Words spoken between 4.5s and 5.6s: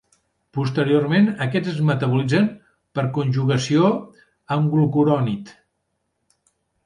amb glucurònid.